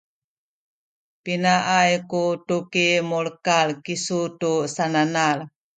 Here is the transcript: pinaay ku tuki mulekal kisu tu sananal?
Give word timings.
pinaay 1.23 1.93
ku 2.09 2.23
tuki 2.47 2.87
mulekal 3.09 3.69
kisu 3.85 4.19
tu 4.39 4.51
sananal? 4.75 5.37